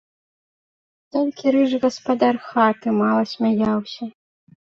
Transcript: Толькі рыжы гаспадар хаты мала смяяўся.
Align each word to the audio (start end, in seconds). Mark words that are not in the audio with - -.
Толькі 1.17 1.51
рыжы 1.57 1.77
гаспадар 1.83 2.35
хаты 2.47 2.87
мала 3.01 3.23
смяяўся. 3.35 4.03